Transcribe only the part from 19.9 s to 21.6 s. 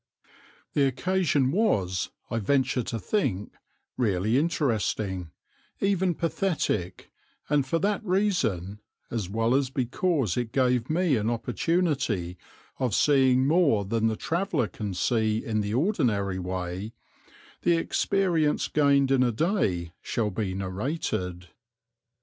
shall be narrated.